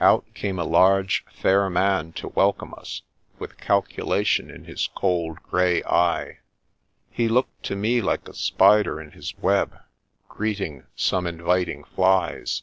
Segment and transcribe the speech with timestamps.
[0.00, 3.02] Out came a large, fair man to welcome us,
[3.38, 6.38] with calculation in his cold grey eye.
[7.10, 9.78] He looked to me like a spider in his web,
[10.26, 12.62] greeting some inviting flies.